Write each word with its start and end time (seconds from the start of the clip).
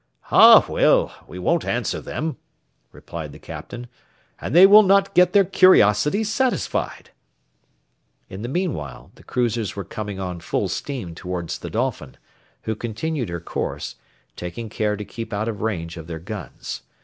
"Ah, 0.31 0.65
well! 0.67 1.13
we 1.27 1.37
won't 1.37 1.63
answer 1.63 2.01
them," 2.01 2.37
replied 2.91 3.31
the 3.33 3.37
Captain, 3.37 3.85
"and 4.39 4.55
they 4.55 4.65
will 4.65 4.81
not 4.81 5.13
get 5.13 5.31
their 5.33 5.43
curiosity 5.45 6.23
satisfied." 6.23 7.11
In 8.27 8.41
the 8.41 8.49
meanwhile 8.49 9.11
the 9.13 9.21
cruisers 9.23 9.75
were 9.75 9.83
coming 9.83 10.19
on 10.19 10.39
full 10.39 10.67
steam 10.69 11.13
towards 11.13 11.59
the 11.59 11.69
Dolphin, 11.69 12.17
who 12.63 12.73
continued 12.75 13.29
her 13.29 13.39
course, 13.39 13.93
taking 14.35 14.69
care 14.69 14.95
to 14.97 15.05
keep 15.05 15.31
out 15.33 15.47
of 15.47 15.61
range 15.61 15.97
of 15.97 16.07
their 16.07 16.17
guns. 16.17 16.81